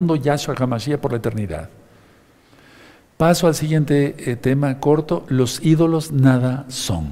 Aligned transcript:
Yahshua 0.00 0.54
HaMashiach 0.54 1.00
por 1.00 1.10
la 1.10 1.18
eternidad. 1.18 1.68
Paso 3.16 3.48
al 3.48 3.56
siguiente 3.56 4.14
eh, 4.30 4.36
tema 4.36 4.78
corto, 4.78 5.24
los 5.26 5.60
ídolos 5.64 6.12
nada 6.12 6.66
son. 6.68 7.08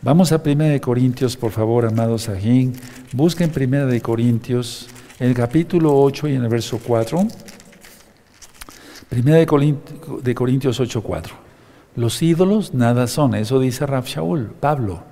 Vamos 0.00 0.30
a 0.30 0.40
1 0.44 0.80
Corintios, 0.80 1.36
por 1.36 1.50
favor, 1.50 1.84
amados 1.86 2.28
Ajín. 2.28 2.74
Busquen 3.12 3.50
1 3.50 4.00
Corintios, 4.00 4.86
en 5.18 5.30
el 5.30 5.34
capítulo 5.34 6.00
8 6.00 6.28
y 6.28 6.34
en 6.36 6.44
el 6.44 6.48
verso 6.48 6.78
4. 6.78 7.18
1 9.10 9.34
de 10.22 10.34
Corintios 10.36 10.78
8, 10.78 11.02
4. 11.02 11.34
Los 11.96 12.22
ídolos 12.22 12.74
nada 12.74 13.08
son, 13.08 13.34
eso 13.34 13.58
dice 13.58 13.86
Raf 13.86 14.06
Shaul, 14.06 14.52
Pablo. 14.60 15.02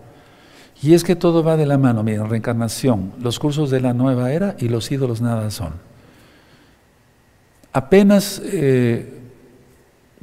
Y 0.80 0.94
es 0.94 1.02
que 1.02 1.16
todo 1.16 1.42
va 1.42 1.56
de 1.56 1.66
la 1.66 1.78
mano, 1.78 2.04
miren, 2.04 2.30
reencarnación, 2.30 3.12
los 3.20 3.40
cursos 3.40 3.70
de 3.70 3.80
la 3.80 3.92
nueva 3.92 4.30
era 4.30 4.54
y 4.60 4.68
los 4.68 4.92
ídolos 4.92 5.20
nada 5.20 5.50
son. 5.50 5.91
Apenas 7.72 8.40
eh, 8.44 9.20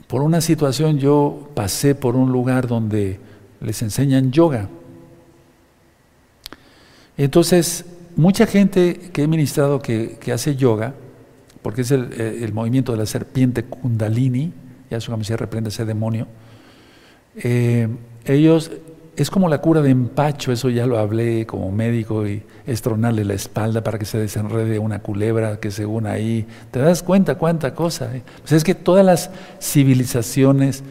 por 0.08 0.22
una 0.22 0.42
situación 0.42 1.00
yo 1.00 1.50
pasé 1.56 1.96
por 1.96 2.16
un 2.16 2.32
lugar 2.32 2.68
donde 2.68 3.20
les 3.62 3.82
enseñan 3.82 4.32
yoga. 4.32 4.70
Entonces, 7.18 7.86
mucha 8.16 8.46
gente 8.46 9.12
que 9.12 9.24
he 9.24 9.28
ministrado 9.28 9.82
que, 9.82 10.18
hace 10.34 10.56
yoga, 10.56 10.94
porque 11.62 11.82
es 11.82 11.92
el, 11.92 12.54
movimiento 12.54 12.92
de 12.94 13.00
la 13.00 13.06
serpiente 13.06 13.64
kundalini, 13.66 14.54
ya 14.90 15.02
su 15.02 15.24
se 15.24 15.38
reprende 15.38 15.70
ese 15.70 15.86
demonio, 15.86 16.28
eh, 17.36 17.88
ellos 18.26 18.72
es 19.22 19.30
como 19.30 19.50
la 19.50 19.60
cura 19.60 19.82
de 19.82 19.90
empacho, 19.90 20.52
eso 20.52 20.70
ya 20.70 20.86
lo 20.86 20.98
hablé 20.98 21.46
como 21.46 21.72
médico, 21.72 22.26
y 22.26 22.44
es 22.66 22.82
tronarle 22.82 23.26
la 23.26 23.34
espalda 23.34 23.84
para 23.84 24.00
que 24.00 24.06
se 24.06 24.18
desenrede 24.18 24.80
una 24.80 25.00
culebra 25.00 25.60
que 25.60 25.72
según 25.72 26.08
ahí, 26.08 26.48
te 26.72 26.80
das 26.80 27.04
cuenta 27.04 27.36
cuánta 27.36 27.76
cosa. 27.76 28.16
Eh? 28.16 28.24
Pues 28.42 28.54
es 28.54 28.64
que 28.64 28.76
todas 28.76 29.06
las 29.06 29.30
civilizaciones, 29.60 30.84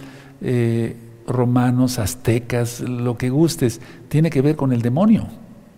eh, 0.43 0.97
romanos, 1.27 1.99
aztecas, 1.99 2.81
lo 2.81 3.17
que 3.17 3.31
gustes, 3.31 3.81
tiene 4.09 4.31
que 4.31 4.43
ver 4.43 4.57
con 4.57 4.73
el 4.73 4.83
demonio. 4.83 5.27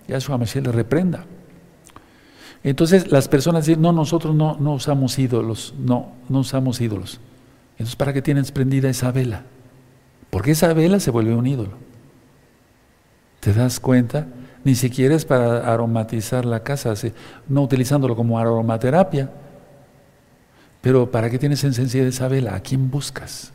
Ya 0.08 0.20
su 0.20 0.36
Mashiach 0.36 0.64
le 0.64 0.72
reprenda. 0.72 1.24
Entonces 2.64 3.10
las 3.10 3.28
personas 3.28 3.66
dicen, 3.66 3.80
no, 3.82 3.92
nosotros 3.92 4.34
no, 4.34 4.56
no 4.58 4.74
usamos 4.74 5.18
ídolos, 5.18 5.74
no, 5.78 6.12
no 6.28 6.40
usamos 6.40 6.80
ídolos. 6.80 7.20
Entonces, 7.72 7.96
¿para 7.96 8.12
qué 8.12 8.22
tienes 8.22 8.52
prendida 8.52 8.90
esa 8.90 9.10
vela? 9.10 9.44
Porque 10.28 10.50
esa 10.50 10.72
vela 10.74 11.00
se 11.00 11.10
vuelve 11.10 11.34
un 11.34 11.46
ídolo. 11.46 11.89
¿Te 13.40 13.52
das 13.52 13.80
cuenta? 13.80 14.26
Ni 14.62 14.74
siquiera 14.74 15.14
es 15.14 15.24
para 15.24 15.72
aromatizar 15.72 16.44
la 16.44 16.62
casa, 16.62 16.92
no 17.48 17.62
utilizándolo 17.62 18.14
como 18.14 18.38
aromaterapia. 18.38 19.30
Pero 20.82 21.10
¿para 21.10 21.30
qué 21.30 21.38
tienes 21.38 21.64
en 21.64 21.72
de 21.72 22.08
esa 22.08 22.28
vela? 22.28 22.54
¿A 22.54 22.60
quién 22.60 22.90
buscas? 22.90 23.52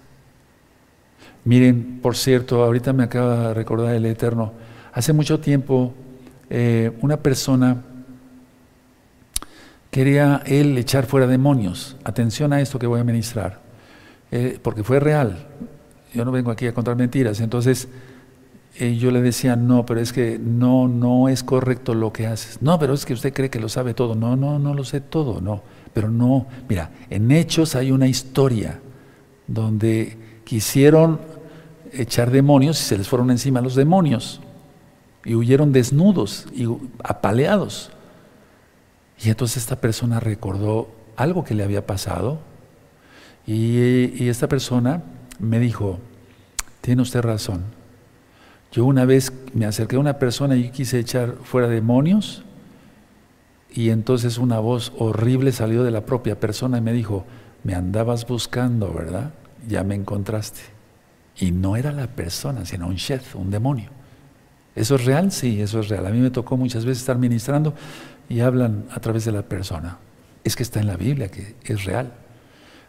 Miren, 1.44 2.00
por 2.02 2.16
cierto, 2.16 2.64
ahorita 2.64 2.92
me 2.92 3.03
acaba 3.03 3.50
de 3.50 3.53
recordar 3.53 3.94
el 3.94 4.05
Eterno. 4.05 4.53
Hace 4.94 5.14
mucho 5.14 5.39
tiempo 5.39 5.94
eh, 6.49 6.92
una 7.02 7.17
persona 7.17 7.83
quería 9.92 10.42
él 10.45 10.77
echar 10.77 11.05
fuera 11.05 11.27
demonios. 11.27 11.97
Atención 12.03 12.52
a 12.52 12.61
esto 12.61 12.80
que 12.80 12.88
voy 12.88 12.99
a 12.99 13.03
ministrar, 13.03 13.59
eh, 14.31 14.59
porque 14.61 14.83
fue 14.83 14.99
real. 14.99 15.47
Yo 16.14 16.25
no 16.25 16.31
vengo 16.31 16.49
aquí 16.49 16.66
a 16.66 16.73
contar 16.73 16.95
mentiras. 16.95 17.39
Entonces, 17.39 17.88
y 18.78 18.98
yo 18.98 19.09
le 19.12 19.22
decía, 19.22 19.56
no, 19.56 19.86
pero 19.86 20.02
es 20.02 20.12
que 20.12 20.38
no, 20.38 20.88
no 20.88 21.30
es 21.30 21.44
correcto 21.44 21.94
lo 21.94 22.12
que 22.12 22.28
haces. 22.28 22.62
No, 22.62 22.78
pero 22.78 22.94
es 22.94 23.06
que 23.06 23.14
usted 23.14 23.34
cree 23.34 23.50
que 23.50 23.59
lo 23.59 23.70
sabe 23.70 23.94
todo. 23.94 24.16
No, 24.16 24.36
no, 24.36 24.59
no 24.59 24.73
lo 24.73 24.84
sé 24.84 25.00
todo, 25.00 25.40
no. 25.40 25.62
Pero 25.94 26.09
no, 26.09 26.48
mira, 26.67 26.92
en 27.09 27.32
Hechos 27.32 27.76
hay 27.76 27.92
una 27.92 28.08
historia 28.08 28.82
donde 29.48 30.17
quisieron 30.44 31.22
echar 31.94 32.32
demonios 32.32 32.82
y 32.82 32.84
se 32.84 32.98
les 32.98 33.08
fueron 33.08 33.32
encima 33.32 33.62
los 33.62 33.76
demonios 33.76 34.42
y 35.23 35.36
huyeron 35.36 35.72
desnudos 35.72 36.48
y 36.54 36.67
apaleados. 37.02 37.92
Y 39.23 39.30
entonces 39.30 39.58
esta 39.58 39.78
persona 39.78 40.20
recordó 40.20 40.89
algo 41.16 41.45
que 41.45 41.54
le 41.54 41.64
había 41.64 41.86
pasado 41.86 42.39
y 43.48 44.28
esta 44.28 44.49
persona 44.49 45.04
me 45.39 45.60
dijo, 45.60 45.99
tiene 46.82 47.02
usted 47.04 47.22
razón 47.22 47.74
yo 48.71 48.86
una 48.86 49.05
vez 49.05 49.31
me 49.53 49.65
acerqué 49.65 49.95
a 49.95 49.99
una 49.99 50.20
persona 50.20 50.55
y 50.55 50.70
quise 50.70 50.99
echar 50.99 51.36
fuera 51.43 51.67
demonios 51.67 52.43
y 53.76 53.89
entonces 53.89 54.37
una 54.37 54.59
voz 54.59 54.93
horrible 54.98 55.52
salió 55.52 55.83
de 55.83 55.92
la 55.92 56.05
propia 56.05 56.39
persona 56.39 56.77
y 56.77 56.81
me 56.81 56.93
dijo, 56.93 57.25
me 57.64 57.75
andabas 57.75 58.25
buscando, 58.25 58.93
¿verdad? 58.93 59.31
Ya 59.67 59.83
me 59.83 59.95
encontraste. 59.95 60.61
Y 61.37 61.52
no 61.52 61.75
era 61.75 61.92
la 61.92 62.08
persona, 62.08 62.65
sino 62.65 62.87
un 62.87 62.95
chef, 62.95 63.36
un 63.36 63.52
demonio. 63.52 63.89
¿Eso 64.75 64.95
es 64.95 65.04
real? 65.04 65.31
Sí, 65.31 65.61
eso 65.61 65.81
es 65.81 65.89
real. 65.89 66.05
A 66.05 66.09
mí 66.09 66.20
me 66.20 66.31
tocó 66.31 66.55
muchas 66.55 66.86
veces 66.86 66.99
estar 66.99 67.17
ministrando 67.17 67.73
y 68.30 68.39
hablan 68.39 68.86
a 68.92 68.99
través 69.02 69.25
de 69.25 69.33
la 69.33 69.42
persona. 69.42 69.98
Es 70.45 70.55
que 70.55 70.64
está 70.64 70.80
en 70.80 70.87
la 70.87 70.95
Biblia, 70.95 71.30
que 71.30 71.55
es 71.65 71.83
real. 71.83 72.14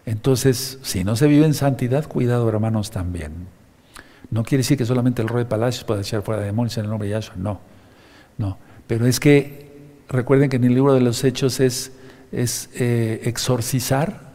Entonces, 0.04 0.78
si 0.82 1.02
no 1.02 1.16
se 1.16 1.26
vive 1.26 1.46
en 1.46 1.54
santidad, 1.54 2.06
cuidado 2.06 2.48
hermanos 2.48 2.92
también. 2.92 3.48
No 4.30 4.42
quiere 4.42 4.60
decir 4.60 4.76
que 4.76 4.84
solamente 4.84 5.22
el 5.22 5.28
rey 5.28 5.44
de 5.44 5.48
palacios 5.48 5.84
pueda 5.84 6.00
echar 6.00 6.22
fuera 6.22 6.42
demonios 6.42 6.76
en 6.78 6.84
el 6.84 6.90
nombre 6.90 7.08
de 7.08 7.14
Yahshua, 7.14 7.36
no, 7.36 7.60
no. 8.38 8.58
Pero 8.86 9.06
es 9.06 9.20
que 9.20 9.70
recuerden 10.08 10.50
que 10.50 10.56
en 10.56 10.64
el 10.64 10.74
libro 10.74 10.94
de 10.94 11.00
los 11.00 11.22
Hechos 11.24 11.60
es, 11.60 11.92
es 12.32 12.70
eh, 12.74 13.22
exorcizar, 13.24 14.32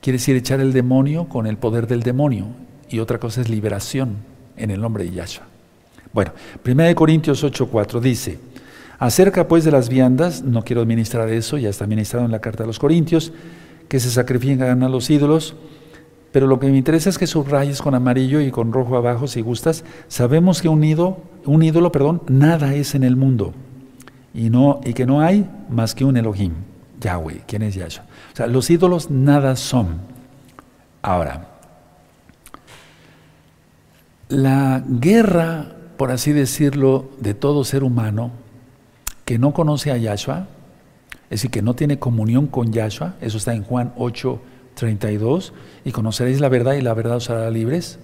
quiere 0.00 0.18
decir 0.18 0.36
echar 0.36 0.60
el 0.60 0.72
demonio 0.72 1.28
con 1.28 1.46
el 1.46 1.56
poder 1.56 1.86
del 1.86 2.02
demonio, 2.02 2.46
y 2.88 3.00
otra 3.00 3.18
cosa 3.18 3.40
es 3.40 3.48
liberación 3.48 4.18
en 4.56 4.70
el 4.70 4.80
nombre 4.80 5.04
de 5.04 5.10
Yahshua. 5.10 5.46
Bueno, 6.12 6.32
1 6.64 6.94
Corintios 6.94 7.42
8:4 7.42 8.00
dice, 8.00 8.38
acerca 8.98 9.48
pues 9.48 9.64
de 9.64 9.72
las 9.72 9.88
viandas, 9.88 10.42
no 10.42 10.62
quiero 10.62 10.82
administrar 10.82 11.28
eso, 11.30 11.58
ya 11.58 11.70
está 11.70 11.86
ministrado 11.86 12.24
en 12.24 12.30
la 12.30 12.40
carta 12.40 12.62
de 12.62 12.68
los 12.68 12.78
Corintios, 12.78 13.32
que 13.88 13.98
se 13.98 14.10
sacrifican 14.10 14.82
a 14.82 14.88
los 14.88 15.10
ídolos, 15.10 15.56
pero 16.34 16.48
lo 16.48 16.58
que 16.58 16.66
me 16.66 16.76
interesa 16.76 17.10
es 17.10 17.16
que 17.16 17.28
subrayes 17.28 17.80
con 17.80 17.94
amarillo 17.94 18.40
y 18.40 18.50
con 18.50 18.72
rojo 18.72 18.96
abajo 18.96 19.28
si 19.28 19.40
gustas. 19.40 19.84
Sabemos 20.08 20.60
que 20.60 20.68
un 20.68 20.82
ídolo, 20.82 21.18
un 21.44 21.62
ídolo, 21.62 21.92
perdón, 21.92 22.22
nada 22.26 22.74
es 22.74 22.96
en 22.96 23.04
el 23.04 23.14
mundo 23.14 23.54
y 24.34 24.50
no 24.50 24.80
y 24.84 24.94
que 24.94 25.06
no 25.06 25.20
hay 25.20 25.48
más 25.70 25.94
que 25.94 26.04
un 26.04 26.16
Elohim, 26.16 26.54
Yahweh, 27.00 27.44
¿quién 27.46 27.62
es 27.62 27.76
Yahshua? 27.76 28.06
O 28.32 28.36
sea, 28.36 28.48
los 28.48 28.68
ídolos 28.68 29.12
nada 29.12 29.54
son. 29.54 30.00
Ahora, 31.02 31.50
la 34.28 34.82
guerra, 34.84 35.66
por 35.96 36.10
así 36.10 36.32
decirlo, 36.32 37.10
de 37.20 37.34
todo 37.34 37.62
ser 37.62 37.84
humano 37.84 38.32
que 39.24 39.38
no 39.38 39.54
conoce 39.54 39.92
a 39.92 39.98
Yahshua, 39.98 40.48
es 41.30 41.42
decir, 41.42 41.52
que 41.52 41.62
no 41.62 41.74
tiene 41.74 42.00
comunión 42.00 42.48
con 42.48 42.72
Yahshua, 42.72 43.14
eso 43.20 43.36
está 43.38 43.54
en 43.54 43.62
Juan 43.62 43.92
8, 43.96 44.40
32, 44.74 45.52
y 45.84 45.92
conoceréis 45.92 46.40
la 46.40 46.48
verdad 46.48 46.74
y 46.74 46.80
la 46.80 46.94
verdad 46.94 47.16
os 47.16 47.30
hará 47.30 47.50
libres. 47.50 47.98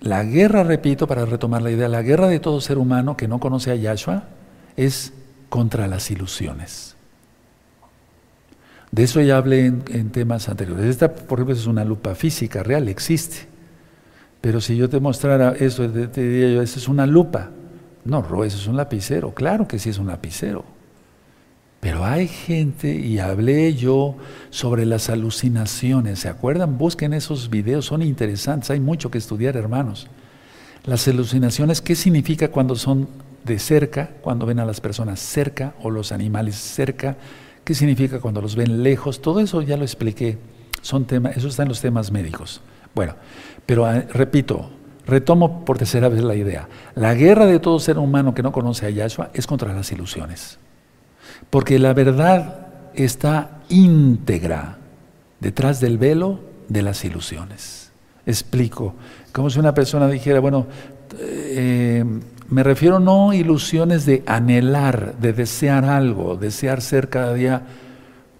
La 0.00 0.24
guerra, 0.24 0.64
repito, 0.64 1.06
para 1.06 1.24
retomar 1.24 1.62
la 1.62 1.70
idea, 1.70 1.88
la 1.88 2.02
guerra 2.02 2.28
de 2.28 2.40
todo 2.40 2.60
ser 2.60 2.78
humano 2.78 3.16
que 3.16 3.28
no 3.28 3.38
conoce 3.38 3.70
a 3.70 3.76
Yahshua 3.76 4.24
es 4.76 5.12
contra 5.48 5.86
las 5.86 6.10
ilusiones. 6.10 6.96
De 8.90 9.04
eso 9.04 9.20
ya 9.20 9.38
hablé 9.38 9.66
en, 9.66 10.10
temas 10.10 10.48
anteriores. 10.48 10.84
Esta, 10.86 11.12
por 11.14 11.38
ejemplo, 11.38 11.54
es 11.54 11.66
una 11.66 11.84
lupa 11.84 12.14
física 12.14 12.62
real, 12.62 12.88
existe. 12.88 13.46
Pero 14.40 14.60
si 14.60 14.76
yo 14.76 14.88
te 14.88 15.00
mostrara 15.00 15.52
eso, 15.52 15.88
te 15.88 16.20
diría 16.20 16.54
yo, 16.54 16.62
eso 16.62 16.78
es 16.78 16.88
una 16.88 17.06
lupa. 17.06 17.50
No, 18.04 18.22
Ro, 18.22 18.44
eso 18.44 18.58
es 18.58 18.66
un 18.66 18.76
lapicero. 18.76 19.32
Claro 19.32 19.68
que 19.68 19.78
sí 19.78 19.88
es 19.88 19.98
un 19.98 20.08
lapicero. 20.08 20.64
Pero 21.82 22.04
hay 22.04 22.28
gente, 22.28 22.94
y 22.94 23.18
hablé 23.18 23.74
yo 23.74 24.14
sobre 24.50 24.86
las 24.86 25.10
alucinaciones, 25.10 26.20
¿se 26.20 26.28
acuerdan? 26.28 26.78
Busquen 26.78 27.12
esos 27.12 27.50
videos, 27.50 27.86
son 27.86 28.02
interesantes, 28.02 28.70
hay 28.70 28.78
mucho 28.78 29.10
que 29.10 29.18
estudiar, 29.18 29.56
hermanos. 29.56 30.06
Las 30.84 31.08
alucinaciones, 31.08 31.80
¿qué 31.80 31.96
significa 31.96 32.52
cuando 32.52 32.76
son 32.76 33.08
de 33.42 33.58
cerca, 33.58 34.10
cuando 34.20 34.46
ven 34.46 34.60
a 34.60 34.64
las 34.64 34.80
personas 34.80 35.18
cerca 35.18 35.74
o 35.82 35.90
los 35.90 36.12
animales 36.12 36.54
cerca? 36.54 37.16
¿Qué 37.64 37.74
significa 37.74 38.20
cuando 38.20 38.40
los 38.40 38.54
ven 38.54 38.84
lejos? 38.84 39.20
Todo 39.20 39.40
eso 39.40 39.60
ya 39.60 39.76
lo 39.76 39.82
expliqué, 39.82 40.38
son 40.82 41.04
temas, 41.04 41.36
eso 41.36 41.48
está 41.48 41.64
en 41.64 41.68
los 41.70 41.80
temas 41.80 42.12
médicos. 42.12 42.60
Bueno, 42.94 43.16
pero 43.66 43.86
ah, 43.86 44.04
repito, 44.14 44.70
retomo 45.04 45.64
por 45.64 45.78
tercera 45.78 46.08
vez 46.08 46.22
la 46.22 46.36
idea. 46.36 46.68
La 46.94 47.14
guerra 47.14 47.46
de 47.46 47.58
todo 47.58 47.80
ser 47.80 47.98
humano 47.98 48.34
que 48.34 48.44
no 48.44 48.52
conoce 48.52 48.86
a 48.86 48.90
Yahshua 48.90 49.32
es 49.34 49.48
contra 49.48 49.72
las 49.72 49.90
ilusiones. 49.90 50.60
Porque 51.50 51.78
la 51.78 51.92
verdad 51.92 52.66
está 52.94 53.62
íntegra 53.68 54.78
detrás 55.40 55.80
del 55.80 55.98
velo 55.98 56.40
de 56.68 56.82
las 56.82 57.04
ilusiones. 57.04 57.90
Explico. 58.26 58.94
Como 59.32 59.50
si 59.50 59.58
una 59.58 59.74
persona 59.74 60.08
dijera, 60.08 60.40
bueno, 60.40 60.66
eh, 61.18 62.04
me 62.48 62.62
refiero 62.62 62.98
no 62.98 63.30
a 63.30 63.36
ilusiones 63.36 64.06
de 64.06 64.22
anhelar, 64.26 65.16
de 65.18 65.32
desear 65.32 65.84
algo, 65.84 66.36
desear 66.36 66.80
ser 66.80 67.08
cada 67.08 67.34
día 67.34 67.62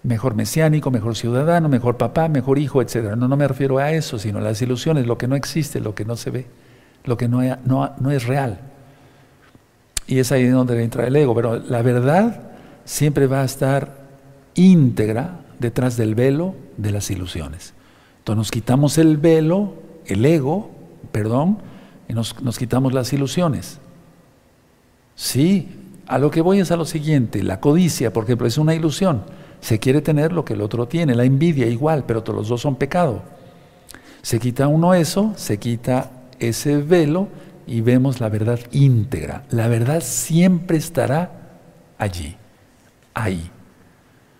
mejor 0.03 0.35
mesiánico, 0.35 0.91
mejor 0.91 1.15
ciudadano, 1.15 1.69
mejor 1.69 1.97
papá, 1.97 2.27
mejor 2.27 2.59
hijo, 2.59 2.81
etc. 2.81 3.15
No, 3.15 3.27
no 3.27 3.37
me 3.37 3.47
refiero 3.47 3.79
a 3.79 3.91
eso, 3.91 4.19
sino 4.19 4.39
a 4.39 4.41
las 4.41 4.61
ilusiones, 4.61 5.07
lo 5.07 5.17
que 5.17 5.27
no 5.27 5.35
existe, 5.35 5.79
lo 5.79 5.95
que 5.95 6.05
no 6.05 6.15
se 6.15 6.29
ve, 6.29 6.45
lo 7.05 7.17
que 7.17 7.27
no, 7.27 7.41
no, 7.65 7.91
no 7.99 8.11
es 8.11 8.25
real. 8.25 8.59
Y 10.05 10.19
es 10.19 10.31
ahí 10.31 10.45
donde 10.47 10.81
entra 10.83 11.07
el 11.07 11.15
ego. 11.15 11.33
Pero 11.33 11.57
la 11.57 11.81
verdad 11.81 12.52
siempre 12.85 13.27
va 13.27 13.41
a 13.41 13.45
estar 13.45 14.03
íntegra 14.55 15.39
detrás 15.59 15.97
del 15.97 16.15
velo 16.15 16.55
de 16.77 16.91
las 16.91 17.09
ilusiones. 17.09 17.73
Entonces 18.19 18.37
nos 18.37 18.51
quitamos 18.51 18.97
el 18.97 19.17
velo, 19.17 19.73
el 20.05 20.25
ego, 20.25 20.69
perdón, 21.11 21.57
y 22.07 22.13
nos, 22.13 22.33
quitamos 22.57 22.93
las 22.93 23.11
ilusiones. 23.13 23.79
Sí, 25.15 25.69
a 26.07 26.17
lo 26.17 26.31
que 26.31 26.41
voy 26.41 26.59
es 26.59 26.71
a 26.71 26.77
lo 26.77 26.85
siguiente, 26.85 27.43
la 27.43 27.59
codicia, 27.59 28.11
por 28.11 28.25
ejemplo, 28.25 28.47
es 28.47 28.57
una 28.57 28.75
ilusión. 28.75 29.23
Se 29.61 29.79
quiere 29.79 30.01
tener 30.01 30.33
lo 30.33 30.43
que 30.43 30.53
el 30.53 30.61
otro 30.61 30.87
tiene, 30.87 31.15
la 31.15 31.23
envidia 31.23 31.67
igual, 31.67 32.05
pero 32.05 32.23
todos 32.23 32.39
los 32.39 32.47
dos 32.49 32.61
son 32.61 32.75
pecado. 32.75 33.21
Se 34.21 34.39
quita 34.39 34.67
uno 34.67 34.93
eso, 34.93 35.33
se 35.35 35.57
quita 35.59 36.11
ese 36.39 36.77
velo 36.77 37.27
y 37.67 37.81
vemos 37.81 38.19
la 38.19 38.29
verdad 38.29 38.59
íntegra. 38.71 39.43
La 39.49 39.67
verdad 39.67 40.01
siempre 40.01 40.77
estará 40.77 41.59
allí, 41.97 42.35
ahí. 43.13 43.49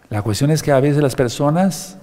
La 0.10 0.22
cuestión 0.22 0.52
es 0.52 0.62
que 0.62 0.72
a 0.72 0.80
veces 0.80 1.02
las 1.02 1.16
personas 1.16 1.98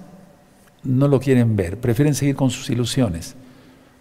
no 0.83 1.07
lo 1.07 1.19
quieren 1.19 1.55
ver, 1.55 1.79
prefieren 1.79 2.15
seguir 2.15 2.35
con 2.35 2.49
sus 2.49 2.69
ilusiones. 2.69 3.35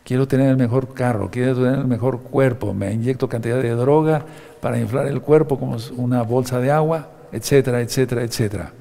Quiero 0.05 0.27
tener 0.27 0.51
el 0.51 0.57
mejor 0.57 0.95
carro, 0.95 1.31
quiero 1.31 1.55
tener 1.55 1.79
el 1.81 1.87
mejor 1.87 2.21
cuerpo, 2.23 2.73
me 2.75 2.93
inyecto 2.93 3.29
cantidad 3.29 3.63
de 3.63 3.71
droga 3.71 4.25
para 4.61 4.79
inflar 4.79 5.07
el 5.07 5.21
cuerpo 5.21 5.59
como 5.59 5.77
una 5.97 6.23
bolsa 6.23 6.59
de 6.59 6.71
agua, 6.71 7.11
etcétera, 7.33 7.81
etcétera, 7.81 8.23
etcétera. 8.23 8.73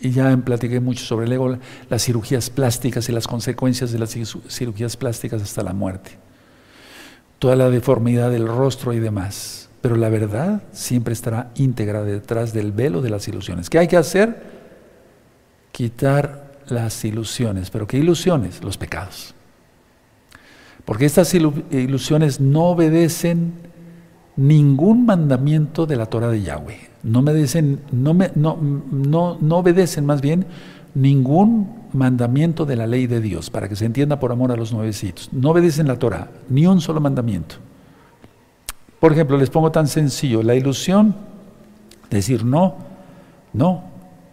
Y 0.00 0.10
ya 0.10 0.36
platiqué 0.38 0.80
mucho 0.80 1.04
sobre 1.04 1.26
el 1.26 1.32
ego, 1.32 1.56
las 1.88 2.02
cirugías 2.02 2.50
plásticas 2.50 3.08
y 3.08 3.12
las 3.12 3.28
consecuencias 3.28 3.92
de 3.92 3.98
las 4.00 4.16
cirugías 4.48 4.96
plásticas 4.96 5.42
hasta 5.42 5.62
la 5.62 5.72
muerte 5.72 6.18
toda 7.42 7.56
la 7.56 7.70
deformidad 7.70 8.30
del 8.30 8.46
rostro 8.46 8.92
y 8.92 9.00
demás. 9.00 9.68
Pero 9.82 9.96
la 9.96 10.08
verdad 10.08 10.62
siempre 10.72 11.12
estará 11.12 11.50
íntegra 11.56 12.04
detrás 12.04 12.52
del 12.52 12.70
velo 12.72 13.02
de 13.02 13.10
las 13.10 13.26
ilusiones. 13.28 13.68
¿Qué 13.68 13.80
hay 13.80 13.88
que 13.88 13.96
hacer? 13.96 14.42
Quitar 15.72 16.52
las 16.68 17.04
ilusiones. 17.04 17.70
¿Pero 17.70 17.86
qué 17.88 17.98
ilusiones? 17.98 18.62
Los 18.62 18.78
pecados. 18.78 19.34
Porque 20.84 21.04
estas 21.04 21.34
ilusiones 21.34 22.40
no 22.40 22.66
obedecen 22.66 23.54
ningún 24.36 25.04
mandamiento 25.04 25.84
de 25.84 25.96
la 25.96 26.06
Torah 26.06 26.28
de 26.28 26.42
Yahweh. 26.42 26.90
No, 27.02 27.18
obedecen, 27.20 27.80
no, 27.90 28.14
me, 28.14 28.30
no, 28.36 28.56
no, 28.56 29.36
no 29.40 29.56
obedecen 29.58 30.06
más 30.06 30.20
bien 30.20 30.46
ningún 30.94 31.82
mandamiento 31.92 32.64
de 32.64 32.76
la 32.76 32.86
ley 32.86 33.06
de 33.06 33.20
Dios, 33.20 33.50
para 33.50 33.68
que 33.68 33.76
se 33.76 33.84
entienda 33.84 34.20
por 34.20 34.30
amor 34.30 34.52
a 34.52 34.56
los 34.56 34.72
nuevecitos. 34.72 35.28
No 35.32 35.50
obedecen 35.50 35.88
la 35.88 35.98
Torah, 35.98 36.30
ni 36.48 36.66
un 36.66 36.80
solo 36.80 37.00
mandamiento. 37.00 37.56
Por 39.02 39.10
ejemplo, 39.10 39.36
les 39.36 39.50
pongo 39.50 39.72
tan 39.72 39.88
sencillo, 39.88 40.44
la 40.44 40.54
ilusión, 40.54 41.16
decir 42.08 42.44
no, 42.44 42.76
no, 43.52 43.82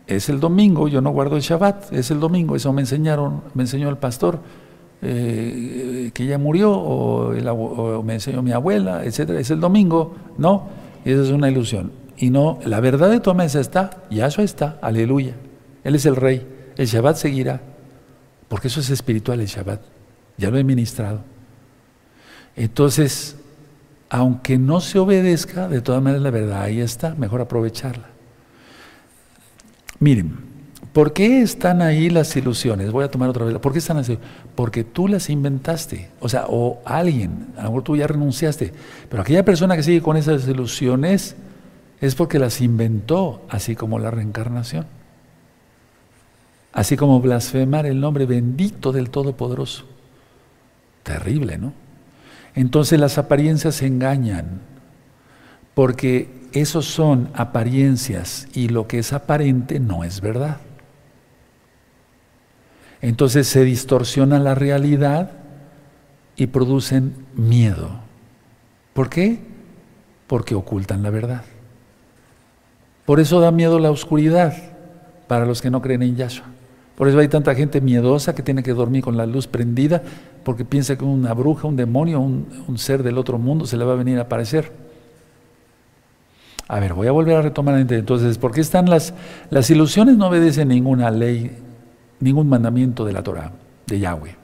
es 0.06 0.30
el 0.30 0.40
domingo, 0.40 0.88
yo 0.88 1.02
no 1.02 1.10
guardo 1.10 1.38
el 1.38 1.42
Shabbat, 1.42 1.92
es 1.92 2.12
el 2.12 2.20
domingo, 2.20 2.56
eso 2.56 2.72
me 2.72 2.82
enseñaron, 2.82 3.42
me 3.56 3.64
enseñó 3.64 3.90
el 3.90 3.98
pastor, 3.98 4.42
eh, 5.02 6.12
que 6.14 6.24
ya 6.24 6.38
murió, 6.38 6.72
o, 6.72 8.04
me 8.04 8.14
enseñó 8.14 8.44
mi 8.44 8.52
abuela, 8.52 9.04
etcétera, 9.04 9.40
es 9.40 9.50
el 9.50 9.60
domingo, 9.60 10.14
no, 10.38 10.68
y 11.04 11.14
esa 11.14 11.24
es 11.24 11.32
una 11.32 11.50
ilusión. 11.50 11.92
Y 12.16 12.30
no, 12.30 12.60
la 12.64 12.80
verdad 12.80 13.10
de 13.10 13.22
tu 13.22 13.34
mesa 13.34 13.60
está, 13.60 14.04
Yahshua 14.12 14.44
está, 14.44 14.78
aleluya, 14.84 15.34
Él 15.84 15.96
es 15.96 16.06
el 16.06 16.16
rey. 16.16 16.48
El 16.78 16.86
Shabbat 16.86 17.16
seguirá, 17.16 17.60
porque 18.48 18.68
eso 18.68 18.82
es 18.82 18.92
espiritual 18.92 19.40
el 19.40 19.48
Shabbat, 19.48 19.82
ya 20.38 20.52
lo 20.52 20.60
he 20.60 20.64
ministrado. 20.64 21.22
Entonces, 22.56 23.36
aunque 24.10 24.58
no 24.58 24.82
se 24.82 25.00
obedezca, 25.00 25.68
de 25.68 25.82
todas 25.82 26.02
maneras 26.02 26.24
la 26.24 26.32
verdad 26.32 26.64
ahí 26.64 26.80
está, 26.80 27.16
mejor 27.16 27.42
aprovecharla. 27.42 28.08
Miren, 30.00 30.38
¿por 30.94 31.14
qué 31.14 31.42
están 31.42 31.82
ahí 31.82 32.10
las 32.10 32.36
ilusiones? 32.36 32.92
Voy 32.92 33.04
a 33.04 33.12
tomar 33.12 33.30
otra 33.30 33.46
vez. 33.46 33.58
¿Por 33.60 33.74
qué 33.74 33.80
están 33.80 33.98
así? 33.98 34.18
Porque 34.56 34.84
tú 34.84 35.08
las 35.08 35.30
inventaste, 35.30 36.10
o 36.20 36.30
sea, 36.30 36.46
o 36.48 36.82
alguien, 36.86 37.48
a 37.58 37.64
lo 37.64 37.70
mejor 37.70 37.84
tú 37.84 37.96
ya 37.96 38.08
renunciaste, 38.08 38.74
pero 39.10 39.22
aquella 39.22 39.44
persona 39.46 39.76
que 39.76 39.84
sigue 39.84 40.02
con 40.02 40.18
esas 40.18 40.48
ilusiones 40.48 41.36
es 42.02 42.16
porque 42.16 42.40
las 42.40 42.62
inventó, 42.62 43.42
así 43.50 43.76
como 43.76 44.00
la 44.00 44.10
reencarnación 44.10 44.86
así 46.74 46.96
como 46.98 47.20
blasfemar 47.20 47.86
el 47.86 48.00
nombre 48.00 48.26
bendito 48.26 48.92
del 48.92 49.10
Todopoderoso. 49.10 49.86
Terrible, 51.04 51.58
¿no? 51.58 51.74
Entonces 52.56 53.00
las 53.00 53.18
apariencias 53.18 53.82
engañan, 53.82 54.62
porque 55.74 56.30
esos 56.52 56.86
son 56.86 57.30
apariencias 57.34 58.48
y 58.54 58.70
lo 58.70 58.88
que 58.88 59.00
es 59.00 59.14
aparente 59.14 59.80
no 59.80 60.04
es 60.04 60.22
verdad. 60.22 60.58
Entonces 63.02 63.48
se 63.48 63.64
distorsiona 63.64 64.40
la 64.40 64.56
realidad 64.56 65.32
y 66.36 66.48
producen 66.48 67.14
miedo. 67.36 67.90
¿Por 68.94 69.10
qué? 69.10 69.40
Porque 70.28 70.56
ocultan 70.56 71.04
la 71.04 71.10
verdad. 71.10 71.44
Por 73.06 73.20
eso 73.20 73.40
da 73.40 73.52
miedo 73.52 73.80
la 73.80 73.92
oscuridad 73.92 74.54
para 75.28 75.46
los 75.46 75.62
que 75.62 75.70
no 75.70 75.82
creen 75.82 76.04
en 76.04 76.16
Yahshua. 76.16 76.46
Por 76.96 77.08
eso 77.08 77.20
hay 77.20 77.30
tanta 77.30 77.56
gente 77.56 77.80
miedosa 77.80 78.36
que 78.36 78.44
tiene 78.44 78.62
que 78.62 78.74
dormir 78.74 79.04
con 79.04 79.16
la 79.16 79.26
luz 79.26 79.48
prendida 79.48 80.04
porque 80.44 80.66
piensa 80.66 80.98
que 80.98 81.04
una 81.04 81.34
bruja, 81.34 81.68
un 81.68 81.76
demonio, 81.76 82.20
un, 82.20 82.78
ser 82.78 83.04
del 83.04 83.18
otro 83.18 83.38
mundo 83.38 83.66
se 83.66 83.78
le 83.78 83.86
va 83.86 83.94
a 83.94 83.96
venir 83.96 84.18
a 84.20 84.24
aparecer. 84.24 84.72
A 86.68 86.80
ver, 86.80 86.94
voy 86.94 87.08
a 87.08 87.12
volver 87.12 87.38
a 87.38 87.42
retomar 87.42 87.76
entonces, 87.80 88.38
¿por 88.38 88.52
qué 88.52 88.62
están 88.62 88.90
las, 88.90 89.14
las 89.50 89.70
ilusiones? 89.70 90.18
No 90.18 90.28
obedecen 90.28 90.68
ninguna 90.68 91.10
ley, 91.10 91.58
ningún 92.20 92.48
mandamiento 92.48 93.06
de 93.06 93.14
la 93.14 93.24
Torah, 93.24 93.52
de 93.88 94.00
Yahweh. 94.00 94.36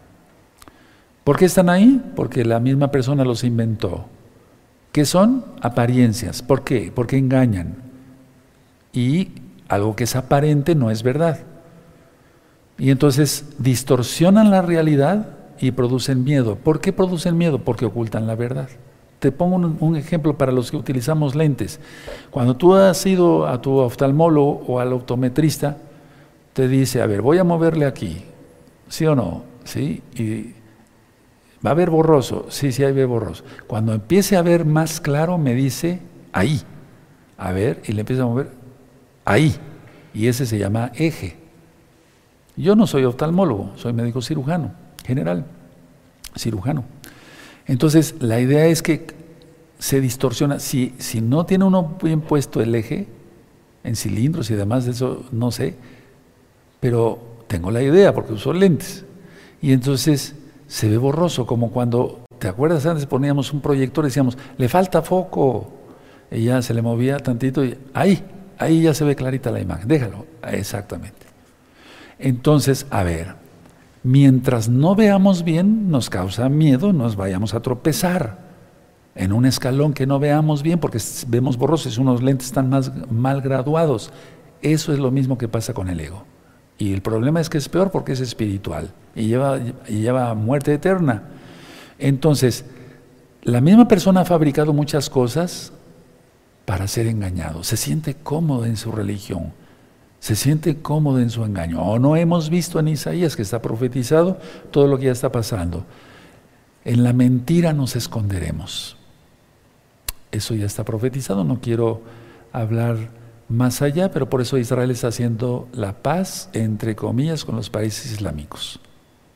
¿Por 1.23 1.37
qué 1.37 1.45
están 1.45 1.69
ahí? 1.69 2.01
Porque 2.15 2.45
la 2.45 2.59
misma 2.59 2.91
persona 2.91 3.23
los 3.23 3.43
inventó. 3.43 4.05
¿Qué 4.91 5.05
son? 5.05 5.43
Apariencias. 5.61 6.41
¿Por 6.41 6.63
qué? 6.63 6.91
Porque 6.93 7.17
engañan. 7.17 7.75
Y 8.93 9.29
algo 9.67 9.95
que 9.95 10.05
es 10.05 10.15
aparente 10.15 10.75
no 10.75 10.91
es 10.91 11.03
verdad. 11.03 11.39
Y 12.77 12.91
entonces 12.91 13.45
distorsionan 13.57 14.51
la 14.51 14.61
realidad 14.61 15.34
y 15.59 15.71
producen 15.71 16.23
miedo. 16.23 16.55
¿Por 16.55 16.81
qué 16.81 16.93
producen 16.93 17.37
miedo? 17.37 17.59
Porque 17.59 17.85
ocultan 17.85 18.27
la 18.27 18.35
verdad. 18.35 18.69
Te 19.19 19.31
pongo 19.31 19.55
un, 19.55 19.95
ejemplo 19.95 20.37
para 20.37 20.51
los 20.51 20.71
que 20.71 20.77
utilizamos 20.77 21.35
lentes. 21.35 21.79
Cuando 22.29 22.55
tú 22.55 22.75
has 22.75 23.05
ido 23.05 23.47
a 23.47 23.61
tu 23.61 23.77
oftalmólogo 23.77 24.63
o 24.67 24.79
al 24.79 24.93
optometrista, 24.93 25.77
te 26.53 26.67
dice, 26.67 27.01
a 27.01 27.05
ver, 27.05 27.21
voy 27.21 27.37
a 27.37 27.43
moverle 27.43 27.85
aquí, 27.85 28.17
¿sí 28.87 29.05
o 29.05 29.15
no? 29.15 29.43
¿Sí? 29.63 30.01
Y 30.15 30.53
va 31.65 31.71
a 31.71 31.73
ver 31.73 31.89
borroso, 31.89 32.45
sí, 32.49 32.71
sí, 32.71 32.83
hay 32.83 32.93
borroso. 33.05 33.43
Cuando 33.67 33.93
empiece 33.93 34.37
a 34.37 34.41
ver 34.41 34.65
más 34.65 35.01
claro, 35.01 35.37
me 35.37 35.53
dice, 35.53 35.99
ahí. 36.31 36.61
A 37.37 37.51
ver, 37.51 37.81
y 37.85 37.93
le 37.93 38.01
empieza 38.01 38.23
a 38.23 38.27
mover, 38.27 38.51
ahí. 39.23 39.55
Y 40.13 40.27
ese 40.27 40.45
se 40.45 40.57
llama 40.57 40.91
eje. 40.95 41.37
Yo 42.55 42.75
no 42.75 42.87
soy 42.87 43.03
oftalmólogo, 43.03 43.71
soy 43.75 43.91
médico 43.91 44.21
cirujano, 44.21 44.71
general, 45.05 45.45
cirujano. 46.35 46.83
Entonces, 47.67 48.15
la 48.19 48.39
idea 48.39 48.67
es 48.67 48.81
que 48.81 49.07
se 49.79 50.01
distorsiona. 50.01 50.59
Si, 50.59 50.93
si 50.97 51.21
no 51.21 51.45
tiene 51.45 51.65
uno 51.65 51.97
bien 52.01 52.21
puesto 52.21 52.61
el 52.61 52.75
eje, 52.75 53.07
en 53.85 53.95
cilindros 53.95 54.49
y 54.49 54.55
demás, 54.55 54.87
eso 54.87 55.25
no 55.31 55.51
sé, 55.51 55.75
pero 56.79 57.19
tengo 57.47 57.69
la 57.71 57.83
idea 57.83 58.13
porque 58.13 58.33
uso 58.33 58.51
lentes. 58.51 59.05
Y 59.61 59.71
entonces 59.71 60.35
se 60.67 60.89
ve 60.89 60.97
borroso, 60.97 61.45
como 61.45 61.71
cuando, 61.71 62.25
¿te 62.39 62.47
acuerdas? 62.47 62.85
Antes 62.85 63.05
poníamos 63.05 63.53
un 63.53 63.61
proyector 63.61 64.03
y 64.05 64.07
decíamos, 64.07 64.37
le 64.57 64.67
falta 64.69 65.01
foco. 65.01 65.71
Y 66.31 66.45
ya 66.45 66.61
se 66.63 66.73
le 66.73 66.81
movía 66.81 67.17
tantito 67.17 67.63
y 67.63 67.77
ahí, 67.93 68.23
ahí 68.57 68.81
ya 68.81 68.93
se 68.95 69.05
ve 69.05 69.15
clarita 69.15 69.51
la 69.51 69.61
imagen. 69.61 69.87
Déjalo, 69.87 70.25
exactamente. 70.51 71.27
Entonces, 72.17 72.87
a 72.89 73.03
ver, 73.03 73.35
mientras 74.05 74.69
no 74.69 74.93
veamos 74.93 75.43
bien, 75.43 75.89
nos 75.89 76.11
causa 76.11 76.47
miedo, 76.47 76.93
nos 76.93 77.15
vayamos 77.15 77.55
a 77.55 77.61
tropezar 77.61 78.37
en 79.15 79.33
un 79.33 79.47
escalón 79.47 79.93
que 79.93 80.05
no 80.05 80.19
veamos 80.19 80.61
bien 80.61 80.79
porque 80.79 80.99
vemos 81.27 81.57
borrosos, 81.57 81.97
unos 81.97 82.21
lentes 82.21 82.47
están 82.47 82.69
más 82.69 82.91
mal 83.09 83.41
graduados. 83.41 84.11
Eso 84.61 84.93
es 84.93 84.99
lo 84.99 85.09
mismo 85.09 85.39
que 85.39 85.47
pasa 85.47 85.73
con 85.73 85.89
el 85.89 85.99
ego. 85.99 86.23
Y 86.77 86.93
el 86.93 87.01
problema 87.01 87.41
es 87.41 87.49
que 87.49 87.57
es 87.57 87.67
peor 87.67 87.89
porque 87.89 88.11
es 88.11 88.19
espiritual 88.19 88.91
y 89.15 89.25
lleva, 89.25 89.57
y 89.87 90.01
lleva 90.01 90.35
muerte 90.35 90.71
eterna. 90.71 91.23
Entonces, 91.97 92.63
la 93.41 93.59
misma 93.59 93.87
persona 93.87 94.21
ha 94.21 94.25
fabricado 94.25 94.71
muchas 94.71 95.09
cosas 95.09 95.73
para 96.65 96.87
ser 96.87 97.07
engañado. 97.07 97.63
Se 97.63 97.75
siente 97.75 98.13
cómodo 98.13 98.65
en 98.65 98.77
su 98.77 98.91
religión 98.91 99.53
se 100.25 100.35
siente 100.35 100.77
cómodo 100.77 101.19
en 101.19 101.29
su 101.29 101.45
engaño. 101.45 101.83
O 101.83 101.99
no 101.99 102.15
hemos 102.15 102.49
visto 102.49 102.79
en 102.79 102.87
Isaías 102.87 103.35
que 103.35 103.43
está 103.43 103.61
profetizado 103.61 104.39
todo 104.71 104.87
lo 104.87 104.97
que 104.97 105.05
ya 105.05 105.11
está 105.11 105.31
pasando. 105.31 105.85
En 106.83 107.03
la 107.03 107.13
mentira 107.13 107.73
nos 107.73 107.95
esconderemos. 107.95 108.97
Eso 110.31 110.55
ya 110.55 110.65
está 110.65 110.83
profetizado, 110.83 111.43
no 111.43 111.61
quiero 111.61 112.01
hablar 112.51 112.97
más 113.49 113.83
allá, 113.83 114.09
pero 114.09 114.27
por 114.27 114.41
eso 114.41 114.57
Israel 114.57 114.89
está 114.89 115.09
haciendo 115.09 115.67
la 115.73 116.01
paz, 116.01 116.49
entre 116.53 116.95
comillas, 116.95 117.45
con 117.45 117.55
los 117.55 117.69
países 117.69 118.11
islámicos. 118.13 118.79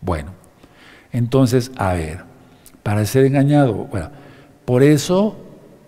Bueno, 0.02 0.32
entonces, 1.12 1.72
a 1.78 1.94
ver, 1.94 2.24
para 2.82 3.06
ser 3.06 3.26
engañado, 3.26 3.76
bueno, 3.76 4.10
por 4.66 4.82
eso 4.82 5.38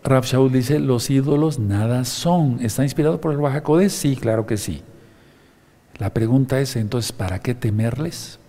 Rab 0.03 0.25
Shaul 0.25 0.51
dice, 0.51 0.77
los 0.77 1.09
ídolos 1.09 1.57
nada 1.57 2.05
son. 2.05 2.59
¿Está 2.61 2.83
inspirado 2.83 3.19
por 3.19 3.31
el 3.31 3.39
Bajacodes? 3.39 3.93
Sí, 3.93 4.15
claro 4.15 4.45
que 4.45 4.57
sí. 4.57 4.83
La 6.01 6.15
pregunta 6.15 6.59
es 6.59 6.77
entonces, 6.77 7.11
¿para 7.11 7.37
qué 7.37 7.53
temerles? 7.53 8.39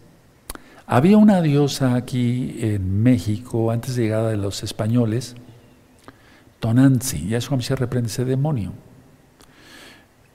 Había 0.86 1.18
una 1.18 1.42
diosa 1.42 1.96
aquí 1.96 2.56
en 2.60 3.02
México, 3.02 3.70
antes 3.70 3.94
de 3.94 4.04
llegada 4.04 4.30
de 4.30 4.38
los 4.38 4.62
españoles, 4.62 5.34
Tonanzi, 6.60 7.28
ya 7.28 7.36
eso 7.36 7.60
se 7.60 7.76
reprende 7.76 8.08
ese 8.08 8.24
demonio. 8.24 8.72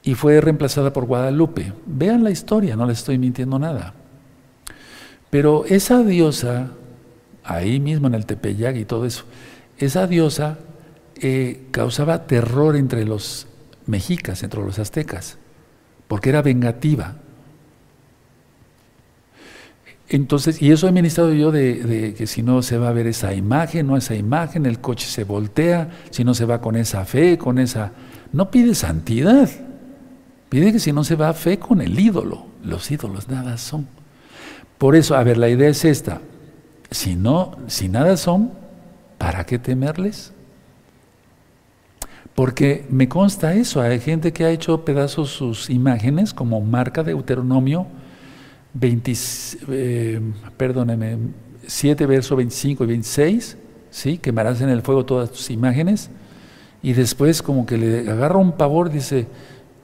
Y 0.04 0.14
fue 0.14 0.40
reemplazada 0.40 0.92
por 0.92 1.06
Guadalupe. 1.06 1.72
Vean 1.86 2.22
la 2.22 2.30
historia, 2.30 2.76
no 2.76 2.86
les 2.86 2.98
estoy 2.98 3.18
mintiendo 3.18 3.58
nada. 3.58 3.94
Pero 5.28 5.64
esa 5.64 6.04
diosa, 6.04 6.70
ahí 7.42 7.80
mismo 7.80 8.06
en 8.06 8.14
el 8.14 8.26
Tepeyac 8.26 8.76
y 8.76 8.84
todo 8.84 9.06
eso, 9.06 9.24
esa 9.76 10.06
diosa 10.06 10.58
eh, 11.20 11.66
causaba 11.72 12.28
terror 12.28 12.76
entre 12.76 13.04
los 13.04 13.48
mexicas, 13.86 14.44
entre 14.44 14.62
los 14.62 14.78
aztecas 14.78 15.37
porque 16.08 16.30
era 16.30 16.42
vengativa. 16.42 17.16
Entonces, 20.08 20.62
y 20.62 20.72
eso 20.72 20.88
he 20.88 20.92
ministrado 20.92 21.34
yo 21.34 21.52
de, 21.52 22.14
que 22.16 22.26
si 22.26 22.42
no 22.42 22.62
se 22.62 22.78
va 22.78 22.88
a 22.88 22.92
ver 22.92 23.06
esa 23.06 23.34
imagen, 23.34 23.86
no 23.86 23.96
esa 23.96 24.14
imagen, 24.14 24.64
el 24.64 24.80
coche 24.80 25.06
se 25.06 25.24
voltea, 25.24 25.90
si 26.10 26.24
no 26.24 26.32
se 26.32 26.46
va 26.46 26.60
con 26.60 26.76
esa 26.76 27.04
fe, 27.04 27.36
con 27.36 27.58
esa... 27.58 27.92
No 28.32 28.50
pide 28.50 28.74
santidad, 28.74 29.48
pide 30.48 30.72
que 30.72 30.78
si 30.78 30.92
no 30.92 31.04
se 31.04 31.14
va 31.14 31.32
fe 31.34 31.58
con 31.58 31.82
el 31.82 31.98
ídolo. 32.00 32.46
Los 32.64 32.90
ídolos 32.90 33.28
nada 33.28 33.58
son. 33.58 33.86
Por 34.78 34.96
eso, 34.96 35.14
a 35.14 35.22
ver, 35.22 35.36
la 35.36 35.50
idea 35.50 35.68
es 35.68 35.84
esta. 35.84 36.20
Si 36.90 37.14
no, 37.14 37.56
si 37.66 37.88
nada 37.88 38.16
son, 38.16 38.52
¿para 39.18 39.44
qué 39.44 39.58
temerles? 39.58 40.32
Porque 42.38 42.86
me 42.88 43.08
consta 43.08 43.54
eso, 43.54 43.80
hay 43.80 43.98
gente 43.98 44.32
que 44.32 44.44
ha 44.44 44.50
hecho 44.50 44.84
pedazos 44.84 45.28
sus 45.30 45.68
imágenes 45.70 46.32
como 46.32 46.60
marca 46.60 47.02
de 47.02 47.10
Deuteronomio 47.10 47.88
20, 48.74 49.12
eh, 49.70 50.20
perdóneme, 50.56 51.18
7 51.66 52.06
verso 52.06 52.36
25 52.36 52.84
y 52.84 52.86
26, 52.86 53.58
¿sí? 53.90 54.18
quemarás 54.18 54.60
en 54.60 54.68
el 54.68 54.82
fuego 54.82 55.04
todas 55.04 55.32
tus 55.32 55.50
imágenes 55.50 56.10
y 56.80 56.92
después 56.92 57.42
como 57.42 57.66
que 57.66 57.76
le 57.76 58.08
agarra 58.08 58.36
un 58.36 58.52
pavor, 58.52 58.88
dice, 58.88 59.26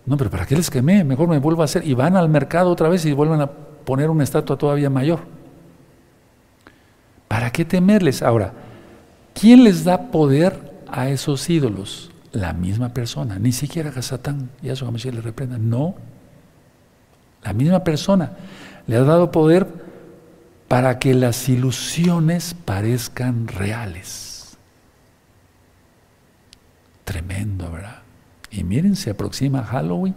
no, 0.07 0.17
pero 0.17 0.31
¿para 0.31 0.47
qué 0.47 0.55
les 0.55 0.71
quemé? 0.71 1.03
Mejor 1.03 1.27
me 1.27 1.39
vuelvo 1.39 1.63
a 1.63 1.65
hacer. 1.65 1.85
Y 1.85 1.95
van 1.95 2.15
al 2.15 2.29
mercado 2.29 2.71
otra 2.71 2.89
vez 2.89 3.05
y 3.05 3.13
vuelven 3.15 3.41
a 3.41 3.51
poner 3.51 4.11
una 4.11 4.23
estatua 4.23 4.57
todavía 4.57 4.91
mayor. 4.91 5.23
¿Para 7.27 7.51
qué 7.51 7.65
temerles? 7.65 8.23
Ahora, 8.23 8.53
¿quién 9.35 9.65
les 9.65 9.83
da 9.83 10.13
poder 10.13 10.73
a 10.87 11.09
esos 11.09 11.51
ídolos? 11.51 12.13
La 12.35 12.53
misma 12.53 12.93
persona, 12.93 13.38
ni 13.38 13.53
siquiera 13.53 13.93
a 13.95 14.03
Satán, 14.03 14.50
y 14.61 14.69
a 14.69 14.76
su 14.76 14.91
le 14.91 15.21
reprenda, 15.21 15.57
no, 15.57 15.95
la 17.43 17.53
misma 17.53 17.85
persona 17.85 18.33
le 18.87 18.97
ha 18.97 19.05
dado 19.05 19.31
poder 19.31 19.69
para 20.67 20.99
que 20.99 21.14
las 21.14 21.49
ilusiones 21.49 22.57
parezcan 22.64 23.47
reales. 23.47 24.59
Tremendo, 27.05 27.71
¿verdad? 27.71 28.03
Y 28.50 28.64
miren, 28.64 28.97
se 28.97 29.11
aproxima 29.11 29.62
Halloween, 29.62 30.14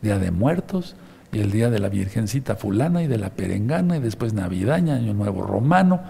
Día 0.00 0.18
de 0.18 0.30
Muertos, 0.30 0.94
y 1.32 1.40
el 1.40 1.50
Día 1.50 1.70
de 1.70 1.80
la 1.80 1.88
Virgencita 1.88 2.54
Fulana 2.54 3.02
y 3.02 3.08
de 3.08 3.18
la 3.18 3.30
Perengana, 3.30 3.96
y 3.96 4.00
después 4.00 4.32
Navidaña, 4.32 4.94
Año 4.94 5.12
Nuevo 5.12 5.42
Romano, 5.42 6.02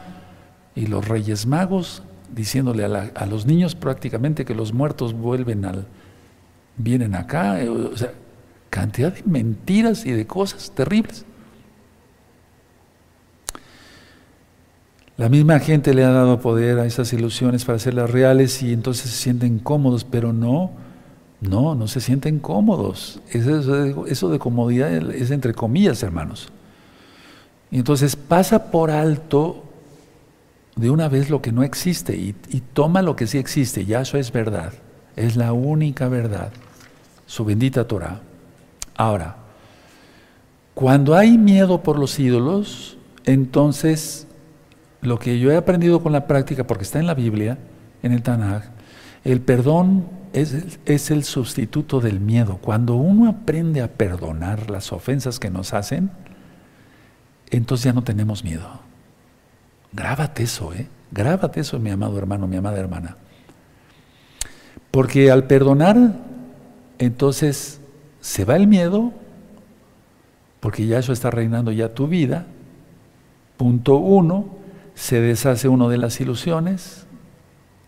y 0.74 0.86
los 0.86 1.08
Reyes 1.08 1.46
Magos, 1.46 2.02
diciéndole 2.34 2.84
a, 2.84 3.26
los 3.26 3.46
niños 3.46 3.74
prácticamente 3.74 4.44
que 4.44 4.54
los 4.54 4.72
muertos 4.72 5.12
vuelven 5.12 5.64
al, 5.64 5.86
vienen 6.76 7.14
acá, 7.14 7.60
eh, 7.60 7.68
o 7.68 7.96
sea, 7.96 8.12
cantidad 8.70 9.12
de 9.12 9.22
mentiras 9.24 10.06
y 10.06 10.12
de 10.12 10.26
cosas 10.26 10.70
terribles. 10.74 11.24
La 15.16 15.28
misma 15.28 15.58
gente 15.58 15.94
le 15.94 16.04
ha 16.04 16.10
dado 16.10 16.40
poder 16.40 16.78
a 16.78 16.86
esas 16.86 17.12
ilusiones 17.12 17.64
para 17.64 17.76
hacerlas 17.76 18.10
reales 18.10 18.62
y 18.62 18.72
entonces 18.72 19.10
se 19.10 19.16
sienten 19.16 19.58
cómodos, 19.58 20.04
pero 20.04 20.32
no, 20.32 20.70
no, 21.40 21.74
no 21.74 21.88
se 21.88 22.00
sienten 22.00 22.38
cómodos. 22.38 23.20
Eso, 23.32 24.06
eso 24.06 24.30
de 24.30 24.38
comodidad 24.38 24.92
es 24.92 25.32
entre 25.32 25.54
comillas, 25.54 26.04
hermanos. 26.04 26.50
Y 27.72 27.78
entonces 27.78 28.14
pasa 28.14 28.70
por 28.70 28.92
alto 28.92 29.64
de 30.78 30.90
una 30.90 31.08
vez 31.08 31.28
lo 31.28 31.42
que 31.42 31.52
no 31.52 31.64
existe 31.64 32.16
y, 32.16 32.32
toma 32.72 33.02
lo 33.02 33.16
que 33.16 33.26
sí 33.26 33.38
existe. 33.38 33.84
Ya 33.84 34.00
eso 34.00 34.16
es 34.16 34.32
verdad. 34.32 34.72
Es 35.16 35.36
la 35.36 35.52
única 35.52 36.08
verdad. 36.08 36.52
Su 37.26 37.44
bendita 37.44 37.86
Torah. 37.86 38.20
Ahora, 38.96 39.36
cuando 40.74 41.16
hay 41.16 41.36
miedo 41.36 41.82
por 41.82 41.98
los 41.98 42.18
ídolos, 42.18 42.96
entonces 43.24 44.28
lo 45.02 45.18
que 45.18 45.40
yo 45.40 45.50
he 45.50 45.56
aprendido 45.56 46.00
con 46.00 46.12
la 46.12 46.26
práctica, 46.26 46.66
porque 46.66 46.84
está 46.84 47.00
en 47.00 47.06
la 47.06 47.14
Biblia, 47.14 47.58
en 48.02 48.12
el 48.12 48.22
Tanaj, 48.22 48.62
el 49.24 49.40
perdón 49.40 50.06
es, 50.32 50.78
es, 50.84 51.10
el 51.10 51.24
sustituto 51.24 52.00
del 52.00 52.20
miedo. 52.20 52.58
Cuando 52.62 52.94
uno 52.94 53.28
aprende 53.28 53.82
a 53.82 53.88
perdonar 53.88 54.70
las 54.70 54.92
ofensas 54.92 55.40
que 55.40 55.50
nos 55.50 55.74
hacen, 55.74 56.10
entonces 57.50 57.86
ya 57.86 57.92
no 57.92 58.04
tenemos 58.04 58.44
miedo. 58.44 58.87
Grábate 59.92 60.42
eso, 60.44 60.72
¿eh? 60.72 60.88
Grábate 61.10 61.60
eso, 61.60 61.78
mi 61.78 61.90
amado 61.90 62.18
hermano, 62.18 62.46
mi 62.46 62.56
amada 62.56 62.78
hermana. 62.78 63.16
Porque 64.90 65.30
al 65.30 65.44
perdonar, 65.44 65.96
entonces 66.98 67.80
se 68.20 68.44
va 68.44 68.56
el 68.56 68.66
miedo, 68.66 69.12
porque 70.60 70.86
ya 70.86 70.98
eso 70.98 71.12
está 71.12 71.30
reinando 71.30 71.72
ya 71.72 71.94
tu 71.94 72.08
vida. 72.08 72.46
Punto 73.56 73.96
uno, 73.96 74.46
se 74.94 75.20
deshace 75.20 75.68
uno 75.68 75.88
de 75.88 75.98
las 75.98 76.20
ilusiones, 76.20 77.06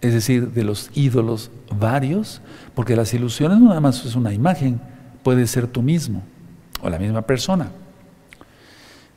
es 0.01 0.15
decir, 0.15 0.53
de 0.53 0.65
los 0.65 0.91
ídolos 0.95 1.51
varios, 1.79 2.41
porque 2.75 2.97
las 2.97 3.13
ilusiones 3.13 3.59
no 3.59 3.69
nada 3.69 3.81
más 3.81 4.05
es 4.05 4.15
una 4.15 4.33
imagen, 4.33 4.81
puede 5.23 5.47
ser 5.47 5.67
tú 5.67 5.83
mismo 5.83 6.23
o 6.81 6.89
la 6.89 6.99
misma 6.99 7.23
persona. 7.23 7.71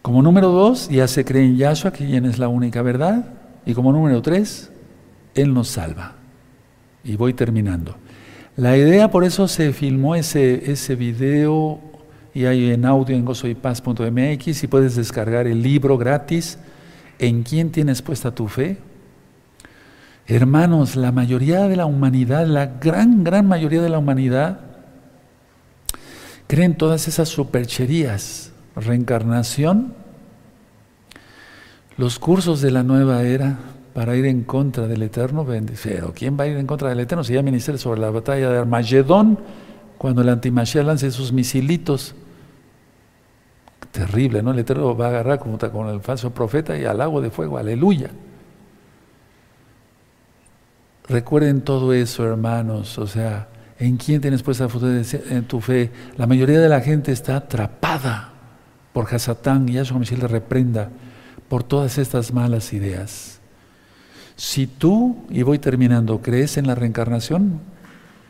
Como 0.04 0.22
número 0.22 0.50
dos, 0.50 0.90
ya 0.90 1.08
se 1.08 1.24
cree 1.24 1.46
en 1.46 1.56
Yahshua, 1.56 1.92
quien 1.92 2.26
es 2.26 2.38
la 2.38 2.50
única 2.50 2.82
verdad. 2.82 3.24
Y 3.66 3.74
como 3.74 3.94
número 3.94 4.22
tres, 4.22 4.70
Él 5.34 5.54
nos 5.54 5.70
salva. 5.70 6.16
Y 7.06 7.16
voy 7.16 7.34
terminando. 7.34 7.96
La 8.58 8.76
idea, 8.76 9.10
por 9.10 9.24
eso 9.24 9.48
se 9.48 9.72
filmó 9.72 10.16
ese, 10.16 10.70
ese 10.70 10.96
video 10.96 11.80
y 12.34 12.44
hay 12.44 12.72
en 12.72 12.86
audio 12.86 13.16
en 13.16 13.24
gozoypaz.mx 13.24 14.64
y 14.64 14.68
puedes 14.68 14.98
descargar 14.98 15.48
el 15.48 15.64
libro 15.64 15.98
gratis. 15.98 16.60
¿En 17.18 17.44
quién 17.44 17.72
tienes 17.72 18.02
puesta 18.02 18.36
tu 18.36 18.50
fe? 18.50 18.80
Hermanos, 20.28 20.98
la 20.98 21.14
mayoría 21.14 21.70
de 21.70 21.78
la 21.78 21.86
humanidad, 21.86 22.46
la 22.46 22.66
gran, 22.66 23.24
gran 23.24 23.48
mayoría 23.48 23.82
de 23.82 23.90
la 23.90 24.00
humanidad, 24.00 24.60
creen 26.48 26.76
todas 26.76 27.08
esas 27.08 27.30
supercherías 27.30 28.53
reencarnación, 28.76 29.94
los 31.98 32.18
cursos 32.18 32.62
de 32.62 32.72
la 32.72 32.84
nueva 32.84 33.22
era 33.24 33.58
para 33.94 34.16
ir 34.16 34.26
en 34.26 34.44
contra 34.44 34.88
del 34.88 35.04
Eterno, 35.04 35.46
pero 35.46 36.14
¿quién 36.14 36.38
va 36.40 36.46
a 36.46 36.48
ir 36.48 36.58
en 36.58 36.66
contra 36.66 36.90
del 36.90 37.00
Eterno? 37.00 37.24
Si 37.24 37.34
ya 37.34 37.44
ministré 37.44 37.78
sobre 37.78 38.02
la 38.02 38.10
batalla 38.10 38.50
de 38.50 38.58
Armagedón, 38.58 39.38
cuando 40.00 40.22
el 40.22 40.30
antimachía 40.30 40.84
lance 40.84 41.12
sus 41.12 41.32
misilitos. 41.32 42.16
Terrible, 43.92 44.42
¿no? 44.42 44.52
El 44.52 44.60
Eterno 44.60 44.98
va 44.98 45.06
a 45.06 45.10
agarrar 45.10 45.40
como 45.40 45.60
con 45.60 45.88
el 45.90 46.02
falso 46.02 46.32
profeta 46.32 46.76
y 46.76 46.84
al 46.84 47.00
agua 47.00 47.22
de 47.22 47.30
fuego, 47.30 47.60
aleluya. 47.60 48.10
Recuerden 51.08 51.62
todo 51.62 51.94
eso, 51.94 52.26
hermanos, 52.26 52.98
o 52.98 53.06
sea, 53.06 53.50
¿en 53.78 53.98
quién 53.98 54.20
tienes 54.20 54.42
puesta 54.42 54.68
en 55.30 55.44
tu 55.46 55.62
fe? 55.62 55.92
La 56.18 56.26
mayoría 56.26 56.60
de 56.60 56.70
la 56.70 56.82
gente 56.82 57.12
está 57.12 57.36
atrapada 57.36 58.33
por 58.94 59.14
Hasatán 59.14 59.68
y 59.68 59.74
Yahshua 59.74 60.00
Mashiach 60.00 60.20
le 60.20 60.28
reprenda 60.28 60.90
por 61.50 61.64
todas 61.64 61.98
estas 61.98 62.32
malas 62.32 62.72
ideas. 62.74 63.40
Si 64.36 64.68
tú, 64.68 65.18
y 65.30 65.44
voy 65.44 65.60
terminando, 65.60 66.22
crees 66.22 66.58
en 66.58 66.68
la 66.68 66.76
reencarnación, 66.76 67.60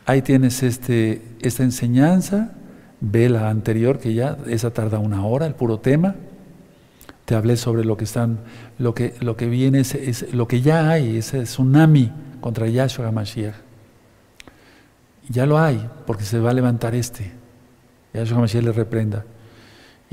ahí 0.06 0.22
tienes 0.22 0.62
este, 0.62 1.22
esta 1.40 1.62
enseñanza 1.62 2.52
ve 3.00 3.28
la 3.28 3.50
anterior 3.50 3.98
que 3.98 4.14
ya, 4.14 4.38
esa 4.46 4.70
tarda 4.70 4.98
una 4.98 5.24
hora, 5.26 5.46
el 5.46 5.54
puro 5.54 5.78
tema. 5.78 6.14
Te 7.24 7.34
hablé 7.34 7.56
sobre 7.56 7.84
lo 7.84 7.96
que 7.96 8.04
están, 8.04 8.38
lo 8.78 8.94
que, 8.94 9.14
lo 9.20 9.36
que 9.36 9.46
viene, 9.46 9.80
es, 9.80 10.32
lo 10.34 10.46
que 10.46 10.60
ya 10.60 10.90
hay, 10.90 11.18
ese 11.18 11.42
tsunami 11.44 12.12
contra 12.40 12.66
Yahshua 12.66 13.08
HaMashiach. 13.08 13.54
Ya 15.28 15.46
lo 15.46 15.58
hay, 15.58 15.88
porque 16.06 16.24
se 16.24 16.38
va 16.38 16.50
a 16.50 16.54
levantar 16.54 16.94
este. 16.94 17.32
Yahshua 18.12 18.38
HaMashiach 18.38 18.64
le 18.64 18.72
reprenda. 18.72 19.24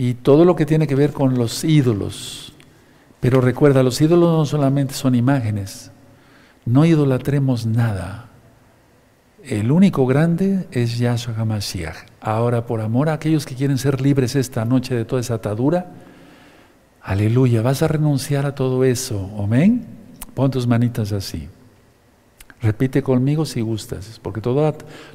Y 0.02 0.16
todo 0.16 0.46
lo 0.46 0.56
que 0.56 0.66
tiene 0.66 0.88
que 0.88 0.96
ver 0.96 1.14
con 1.14 1.38
los 1.38 1.64
ídolos. 1.64 2.54
Pero 3.20 3.40
recuerda, 3.40 3.84
los 3.84 4.02
ídolos 4.02 4.36
no 4.36 4.46
solamente 4.48 4.96
son 4.96 5.14
imágenes. 5.14 5.92
No 6.66 6.86
idolatremos 6.86 7.68
nada. 7.68 8.32
El 9.44 9.72
único 9.72 10.08
grande 10.08 10.68
es 10.72 10.98
Yahshua 10.98 11.36
HaMashiach. 11.38 11.98
Ahora, 12.20 12.66
por 12.66 12.82
amor 12.82 13.10
a 13.10 13.14
aquellos 13.14 13.46
que 13.46 13.54
quieren 13.54 13.78
ser 13.78 14.02
libres 14.02 14.36
esta 14.36 14.66
noche 14.66 14.96
de 14.96 15.06
toda 15.06 15.22
esa 15.22 15.36
atadura, 15.36 15.92
aleluya, 17.04 17.62
vas 17.62 17.84
a 17.84 17.88
renunciar 17.88 18.48
a 18.48 18.56
todo 18.56 18.84
eso. 18.84 19.30
Amén. 19.38 19.86
Pon 20.34 20.50
tus 20.50 20.66
manitas 20.66 21.12
así. 21.12 21.48
Repite 22.62 23.02
conmigo 23.02 23.44
si 23.44 23.62
gustas, 23.62 24.20
porque 24.22 24.40
todo, 24.40 24.72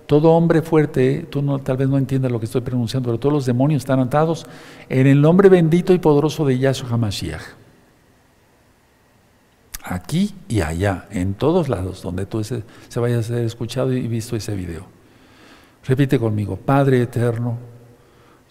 todo 0.07 0.33
hombre 0.33 0.63
fuerte, 0.63 1.27
tú 1.31 1.59
tal 1.61 1.77
vez 1.77 1.89
no 1.89 1.97
entiendas 1.97 2.33
lo 2.33 2.41
que 2.41 2.47
estoy 2.47 2.61
pronunciando, 2.61 3.09
pero 3.09 3.21
todos 3.21 3.33
los 3.33 3.47
demonios 3.47 3.83
están 3.83 4.01
atados 4.01 4.47
en 4.89 5.07
el 5.07 5.21
nombre 5.21 5.49
bendito 5.49 5.93
y 5.95 5.99
poderoso 5.99 6.45
de 6.45 6.59
Yahshua 6.59 6.91
HaMashiach. 6.91 7.43
Aquí 9.85 10.35
y 10.49 10.61
allá, 10.61 11.07
en 11.13 11.35
todos 11.35 11.69
lados 11.69 12.03
donde 12.03 12.27
tú 12.27 12.43
se, 12.43 12.65
se 12.89 12.99
vaya 12.99 13.21
a 13.21 13.23
ser 13.23 13.45
escuchado 13.45 13.93
y 13.93 14.09
visto 14.09 14.35
ese 14.35 14.57
video. 14.57 14.87
Repite 15.85 16.19
conmigo, 16.19 16.57
Padre 16.57 17.01
eterno, 17.01 17.59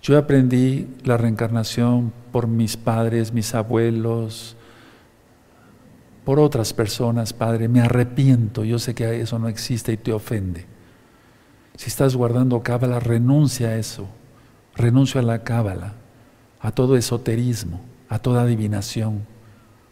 yo 0.02 0.18
aprendí 0.18 0.88
la 1.04 1.18
reencarnación 1.18 2.14
por 2.32 2.48
mis 2.48 2.78
padres, 2.78 3.34
mis 3.34 3.54
abuelos, 3.56 4.56
por 6.26 6.40
otras 6.40 6.74
personas, 6.74 7.34
Padre, 7.34 7.68
me 7.68 7.82
arrepiento, 7.82 8.64
yo 8.64 8.80
sé 8.80 8.96
que 8.96 9.22
eso 9.22 9.38
no 9.38 9.48
existe 9.48 9.94
y 9.94 9.98
te 9.98 10.12
ofende. 10.12 10.66
Si 11.76 11.88
estás 11.88 12.16
guardando 12.16 12.64
cábala, 12.64 13.00
renuncia 13.00 13.70
a 13.70 13.76
eso, 13.78 14.08
renuncio 14.76 15.20
a 15.20 15.24
la 15.24 15.44
cábala, 15.44 15.94
a 16.60 16.72
todo 16.72 16.98
esoterismo, 16.98 17.80
a 18.10 18.18
toda 18.18 18.42
adivinación, 18.42 19.28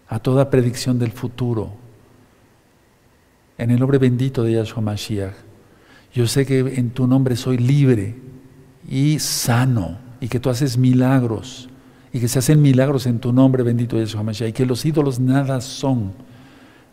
a 0.08 0.18
toda 0.18 0.50
predicción 0.50 0.98
del 0.98 1.12
futuro. 1.12 1.72
En 3.60 3.70
el 3.70 3.80
nombre 3.80 4.00
bendito 4.00 4.44
de 4.44 4.54
Yahshua 4.54 4.82
Mashiach, 4.82 5.36
yo 6.14 6.26
sé 6.26 6.48
que 6.48 6.60
en 6.60 6.90
tu 6.90 7.06
nombre 7.06 7.36
soy 7.36 7.58
libre 7.58 8.16
y 8.90 9.20
sano 9.20 10.00
y 10.20 10.30
que 10.30 10.40
tú 10.40 10.50
haces 10.50 10.78
milagros 10.78 11.70
y 12.14 12.20
que 12.20 12.28
se 12.28 12.40
hacen 12.40 12.62
milagros 12.62 13.08
en 13.08 13.20
tu 13.20 13.34
nombre, 13.34 13.64
bendito 13.64 13.98
Yeshua 13.98 14.22
Mashiach, 14.22 14.50
y 14.50 14.54
que 14.54 14.68
los 14.68 14.86
ídolos 14.86 15.20
nada 15.20 15.60
son. 15.62 16.14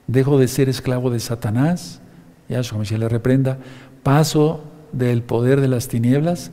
Dejo 0.07 0.39
de 0.39 0.49
ser 0.49 0.71
esclavo 0.71 1.11
de 1.11 1.21
Satanás, 1.21 2.01
Yeshua 2.49 2.79
Mashiach 2.79 2.99
le 2.99 3.09
reprenda, 3.09 3.59
paso 4.03 4.65
del 4.93 5.23
poder 5.23 5.61
de 5.61 5.69
las 5.69 5.89
tinieblas 5.89 6.53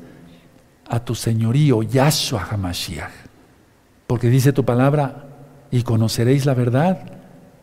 a 0.85 1.03
tu 1.03 1.15
señorío, 1.15 1.81
Yahshua 1.81 2.45
HaMashiach. 2.51 3.11
Porque 4.05 4.29
dice 4.29 4.51
tu 4.51 4.65
palabra, 4.65 5.29
y 5.71 5.83
conoceréis 5.83 6.45
la 6.45 6.53
verdad, 6.53 7.13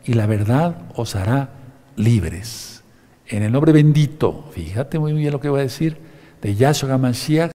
y 0.05 0.13
la 0.13 0.25
verdad 0.25 0.75
os 0.95 1.15
hará 1.15 1.49
libres. 1.95 2.83
En 3.27 3.43
el 3.43 3.51
nombre 3.51 3.71
bendito, 3.71 4.49
fíjate 4.51 4.97
muy 4.97 5.13
bien 5.13 5.31
lo 5.31 5.39
que 5.39 5.49
voy 5.49 5.59
a 5.59 5.63
decir, 5.63 5.97
de 6.41 6.55
Yahshua 6.55 6.95
HaMashiach, 6.95 7.51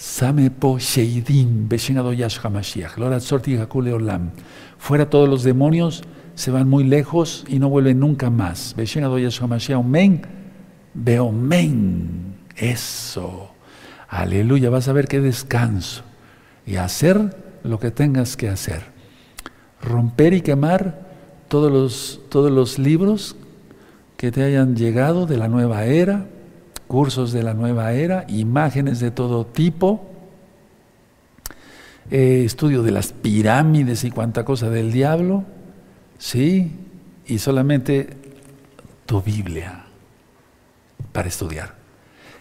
Samepo 0.00 0.78
Sheidim, 0.78 1.68
Beshenado 1.68 2.14
Yahshua 2.14 2.48
Mashiach, 2.48 2.96
Lora 2.96 3.20
Sorti 3.20 3.54
Olam. 3.54 4.30
Fuera 4.78 5.10
todos 5.10 5.28
los 5.28 5.42
demonios, 5.42 6.02
se 6.34 6.50
van 6.50 6.70
muy 6.70 6.84
lejos 6.84 7.44
y 7.48 7.58
no 7.58 7.68
vuelven 7.68 8.00
nunca 8.00 8.30
más. 8.30 8.74
Omen, 9.76 10.22
Beomen. 10.94 12.34
Eso. 12.56 13.50
Aleluya, 14.08 14.70
vas 14.70 14.88
a 14.88 14.94
ver 14.94 15.06
qué 15.06 15.20
descanso. 15.20 16.02
Y 16.64 16.76
hacer 16.76 17.36
lo 17.62 17.78
que 17.78 17.90
tengas 17.90 18.38
que 18.38 18.48
hacer. 18.48 18.84
Romper 19.82 20.32
y 20.32 20.40
quemar 20.40 21.10
todos 21.48 21.70
los, 21.70 22.22
todos 22.30 22.50
los 22.50 22.78
libros 22.78 23.36
que 24.16 24.32
te 24.32 24.44
hayan 24.44 24.76
llegado 24.76 25.26
de 25.26 25.36
la 25.36 25.48
nueva 25.48 25.84
era, 25.84 26.26
cursos 26.90 27.30
de 27.30 27.44
la 27.44 27.54
nueva 27.54 27.92
era, 27.92 28.24
imágenes 28.26 28.98
de 28.98 29.12
todo 29.12 29.46
tipo, 29.46 30.08
eh, 32.10 32.42
estudio 32.44 32.82
de 32.82 32.90
las 32.90 33.12
pirámides 33.12 34.02
y 34.02 34.10
cuánta 34.10 34.44
cosa 34.44 34.70
del 34.70 34.90
diablo, 34.90 35.44
¿sí? 36.18 36.72
Y 37.26 37.38
solamente 37.38 38.16
tu 39.06 39.22
Biblia 39.22 39.84
para 41.12 41.28
estudiar. 41.28 41.76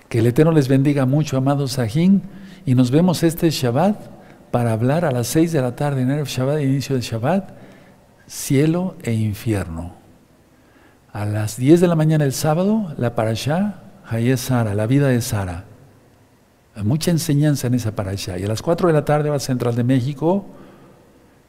Que 0.08 0.18
el 0.18 0.26
Eterno 0.26 0.52
les 0.52 0.68
bendiga 0.68 1.06
mucho, 1.06 1.38
amados 1.38 1.74
Sajín, 1.74 2.24
y 2.66 2.74
nos 2.74 2.90
vemos 2.90 3.22
este 3.22 3.52
Shabbat 3.52 4.02
para 4.50 4.74
hablar 4.74 5.06
a 5.06 5.12
las 5.12 5.28
seis 5.28 5.52
de 5.52 5.62
la 5.62 5.76
tarde 5.76 6.02
en 6.02 6.10
el 6.10 6.26
Shabbat, 6.26 6.60
inicio 6.60 6.96
del 6.96 7.04
Shabbat, 7.04 7.52
cielo 8.26 8.96
e 9.04 9.14
infierno. 9.14 9.94
A 11.14 11.26
las 11.26 11.56
10 11.58 11.82
de 11.82 11.88
la 11.88 11.96
mañana 11.96 12.26
el 12.26 12.34
sábado, 12.34 12.96
la 12.98 13.14
parashá 13.14 13.84
Ahí 14.10 14.32
es 14.32 14.42
Sara, 14.42 14.74
la 14.74 14.88
vida 14.88 15.10
de 15.10 15.22
Sara. 15.22 15.66
Mucha 16.84 17.12
enseñanza 17.12 17.68
en 17.68 17.76
esa 17.76 17.94
allá. 17.96 18.40
Y 18.40 18.44
a 18.44 18.48
las 18.48 18.64
4 18.64 18.88
de 18.88 18.94
la 18.94 19.06
tarde 19.06 19.30
va 19.30 19.36
a 19.36 19.40
Central 19.40 19.76
de 19.76 19.84
México, 19.84 20.48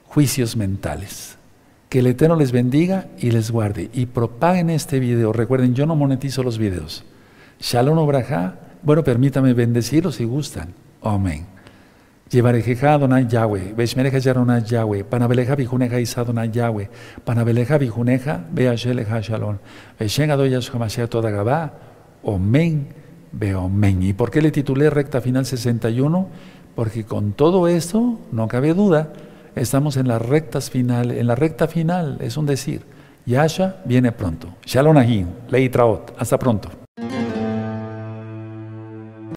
juicios 0.04 0.56
mentales. 0.56 1.38
Que 1.88 2.00
el 2.00 2.06
Eterno 2.06 2.36
les 2.36 2.52
bendiga 2.52 3.06
y 3.18 3.30
les 3.30 3.50
guarde. 3.50 3.88
Y 3.94 4.06
propaguen 4.06 4.68
este 4.68 5.00
video. 5.00 5.32
Recuerden, 5.32 5.74
yo 5.74 5.86
no 5.86 5.96
monetizo 5.96 6.42
los 6.42 6.58
videos. 6.58 7.04
Shalom 7.60 7.96
Obraja. 7.96 8.56
Bueno, 8.82 9.02
permítame 9.04 9.54
bendecirlos 9.54 10.16
si 10.16 10.24
gustan. 10.24 10.74
Amén. 11.02 11.46
Llevarejeja 12.30 12.94
Adonai 12.94 13.26
Yahweh, 13.26 13.74
Veshmereja 13.74 14.18
Yaronai 14.18 14.62
Yahweh, 14.64 15.02
Panabeleja 15.02 15.56
Bijuneja 15.56 15.98
Isadonai 15.98 16.50
Yahweh, 16.52 16.88
Panabeleja 17.24 17.76
Beasheleja 17.76 19.20
Shalom, 19.20 19.58
Veshen 19.98 20.30
Adoyash 20.30 20.70
Hamashiach 20.70 21.08
Toda 21.08 21.30
Gabá, 21.30 21.89
Omen, 22.22 22.88
Beomen. 23.32 24.02
¿Y 24.02 24.12
por 24.12 24.30
qué 24.30 24.42
le 24.42 24.50
titulé 24.50 24.90
Recta 24.90 25.20
Final 25.20 25.46
61? 25.46 26.28
Porque 26.74 27.04
con 27.04 27.32
todo 27.32 27.68
esto, 27.68 28.18
no 28.32 28.48
cabe 28.48 28.74
duda, 28.74 29.12
estamos 29.54 29.96
en 29.96 30.08
las 30.08 30.22
rectas 30.22 30.70
final, 30.70 31.10
en 31.10 31.26
la 31.26 31.34
recta 31.34 31.68
final, 31.68 32.18
es 32.20 32.36
un 32.36 32.46
decir. 32.46 32.82
Yasha 33.26 33.76
viene 33.84 34.12
pronto. 34.12 34.48
Shalom 34.64 34.96
Ahim, 34.96 35.26
Traot. 35.70 36.14
Hasta 36.18 36.38
pronto. 36.38 36.79